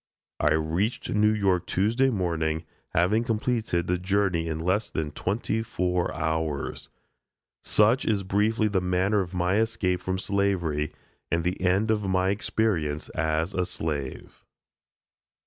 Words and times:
I 0.39 0.53
reached 0.55 1.11
New 1.11 1.29
York 1.31 1.67
Tuesday 1.67 2.09
morning, 2.09 2.63
having 2.95 3.23
completed 3.23 3.85
the 3.85 3.99
journey 3.99 4.47
in 4.47 4.57
less 4.57 4.89
than 4.89 5.11
twenty 5.11 5.61
four 5.61 6.11
hours. 6.15 6.89
Such 7.61 8.03
is 8.03 8.23
briefly 8.23 8.67
the 8.67 8.81
manner 8.81 9.19
of 9.21 9.35
my 9.35 9.57
escape 9.57 10.01
from 10.01 10.17
slavery 10.17 10.91
and 11.29 11.43
the 11.43 11.61
end 11.61 11.91
of 11.91 12.01
my 12.09 12.29
experience 12.29 13.09
as 13.09 13.53
a 13.53 13.63
slave. 13.67 14.43